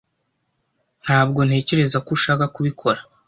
Ntabwo 1.03 1.39
ntekereza 1.47 1.97
ko 2.05 2.09
ushaka 2.17 2.45
kubikora. 2.55 2.99